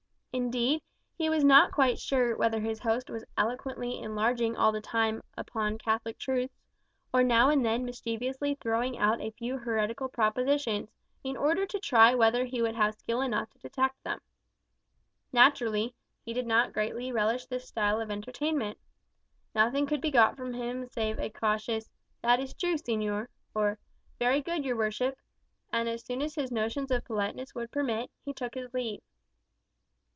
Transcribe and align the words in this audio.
Indeed, 0.33 0.81
he 1.17 1.29
was 1.29 1.43
not 1.43 1.73
quite 1.73 1.99
sure 1.99 2.37
whether 2.37 2.61
his 2.61 2.79
host 2.79 3.09
was 3.09 3.25
eloquently 3.37 3.99
enlarging 4.01 4.55
all 4.55 4.71
the 4.71 4.79
time 4.79 5.21
upon 5.37 5.77
Catholic 5.77 6.17
truths, 6.17 6.55
or 7.13 7.21
now 7.21 7.49
and 7.49 7.65
then 7.65 7.83
mischievously 7.83 8.55
throwing 8.61 8.97
out 8.97 9.19
a 9.19 9.31
few 9.31 9.57
heretical 9.57 10.07
propositions, 10.07 10.89
in 11.21 11.35
order 11.35 11.65
to 11.65 11.79
try 11.81 12.15
whether 12.15 12.45
he 12.45 12.61
would 12.61 12.75
have 12.75 12.93
skill 12.95 13.19
enough 13.19 13.49
to 13.49 13.59
detect 13.59 14.01
them. 14.05 14.21
Naturally, 15.33 15.93
he 16.23 16.31
did 16.31 16.47
not 16.47 16.71
greatly 16.71 17.11
relish 17.11 17.45
this 17.47 17.67
style 17.67 17.99
of 17.99 18.09
entertainment. 18.09 18.77
Nothing 19.53 19.85
could 19.85 19.99
be 19.99 20.11
got 20.11 20.37
from 20.37 20.53
him 20.53 20.87
save 20.87 21.19
a 21.19 21.29
cautious, 21.29 21.89
"That 22.21 22.39
is 22.39 22.53
true, 22.53 22.75
señor," 22.75 23.27
or, 23.53 23.79
"Very 24.17 24.41
good, 24.41 24.63
your 24.63 24.77
worship;" 24.77 25.19
and 25.73 25.89
as 25.89 26.05
soon 26.05 26.21
as 26.21 26.35
his 26.35 26.53
notions 26.53 26.89
of 26.89 27.03
politeness 27.03 27.53
would 27.53 27.69
permit, 27.69 28.09
he 28.23 28.31
took 28.33 28.55
his 28.55 28.73
leave. 28.73 29.01